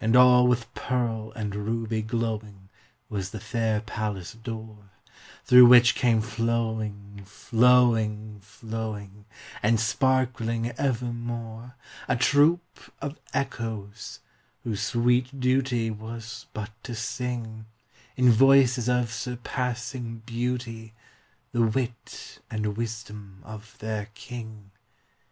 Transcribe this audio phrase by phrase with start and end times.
[0.00, 2.68] And all with pearl and ruby glowing
[3.08, 4.90] Was the fair palace door,
[5.44, 9.24] Through which came flowing, flowing, flowing,
[9.62, 11.76] And sparkling evermore,
[12.08, 14.18] A troop of Echoes,
[14.64, 17.66] whose sweet duty Was but to sing,
[18.16, 20.92] In voices of surpassing beauty,
[21.52, 24.72] The wit and wisdom of their king.